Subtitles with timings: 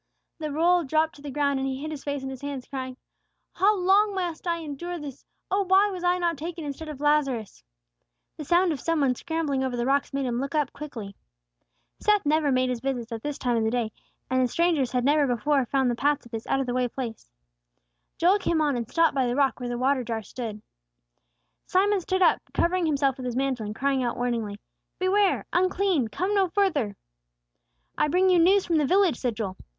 [0.39, 2.97] The roll dropped to the ground, and he hid his face in his hands, crying,
[3.53, 5.27] "How long must I endure this?
[5.51, 7.63] Oh, why was I not taken instead of Lazarus?"
[8.35, 11.15] The sound of some one scrambling over the rocks made him look up quickly.
[11.99, 13.91] Seth never made his visits at this time of the day,
[14.27, 17.29] and strangers had never before found the path to this out of the way place.
[18.17, 20.63] Joel came on, and stopped by the rock where the water jar stood.
[21.67, 24.59] Simon stood up, covering himself with his mantle, and crying out, warningly,
[24.97, 25.45] "Beware!
[25.53, 26.07] Unclean!
[26.07, 26.97] Come no further!"
[27.99, 29.57] "I bring you news from the village," said Joel.